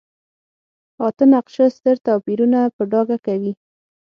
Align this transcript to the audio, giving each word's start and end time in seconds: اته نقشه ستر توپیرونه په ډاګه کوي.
اته 1.07 1.23
نقشه 1.33 1.65
ستر 1.77 1.95
توپیرونه 2.05 2.59
په 2.75 2.81
ډاګه 2.91 3.17
کوي. 3.25 3.51